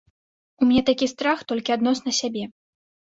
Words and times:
У 0.61 0.69
мяне 0.69 0.81
такі 0.87 1.09
страх 1.13 1.43
толькі 1.53 1.75
адносна 1.79 2.17
сябе. 2.21 2.43